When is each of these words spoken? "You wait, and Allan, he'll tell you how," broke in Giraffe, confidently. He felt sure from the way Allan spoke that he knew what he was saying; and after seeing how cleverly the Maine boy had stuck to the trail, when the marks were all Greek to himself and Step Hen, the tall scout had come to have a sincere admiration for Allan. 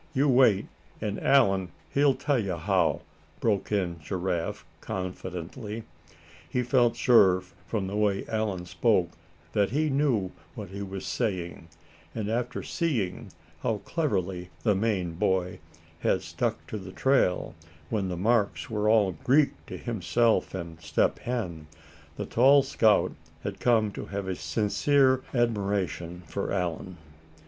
"You 0.15 0.27
wait, 0.27 0.65
and 0.99 1.21
Allan, 1.23 1.69
he'll 1.93 2.15
tell 2.15 2.39
you 2.39 2.55
how," 2.55 3.01
broke 3.39 3.71
in 3.71 4.01
Giraffe, 4.01 4.65
confidently. 4.79 5.83
He 6.49 6.63
felt 6.63 6.95
sure 6.95 7.41
from 7.67 7.85
the 7.85 7.95
way 7.95 8.25
Allan 8.27 8.65
spoke 8.65 9.11
that 9.53 9.69
he 9.69 9.91
knew 9.91 10.31
what 10.55 10.69
he 10.69 10.81
was 10.81 11.05
saying; 11.05 11.67
and 12.15 12.31
after 12.31 12.63
seeing 12.63 13.31
how 13.61 13.77
cleverly 13.85 14.49
the 14.63 14.73
Maine 14.73 15.13
boy 15.13 15.59
had 15.99 16.23
stuck 16.23 16.65
to 16.65 16.79
the 16.79 16.91
trail, 16.91 17.53
when 17.91 18.09
the 18.09 18.17
marks 18.17 18.71
were 18.71 18.89
all 18.89 19.11
Greek 19.11 19.51
to 19.67 19.77
himself 19.77 20.55
and 20.55 20.81
Step 20.81 21.19
Hen, 21.19 21.67
the 22.17 22.25
tall 22.25 22.63
scout 22.63 23.11
had 23.43 23.59
come 23.59 23.91
to 23.91 24.07
have 24.07 24.27
a 24.27 24.33
sincere 24.33 25.21
admiration 25.35 26.23
for 26.25 26.51
Allan. 26.51 26.97